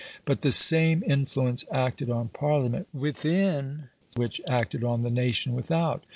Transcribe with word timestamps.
But 0.25 0.41
the 0.41 0.51
same 0.51 1.03
influence 1.05 1.63
acted 1.71 2.09
on 2.09 2.29
Parliament 2.29 2.87
within 2.91 3.89
which 4.15 4.41
acted 4.47 4.83
on 4.83 5.03
the 5.03 5.11
nation 5.11 5.53
without. 5.53 6.07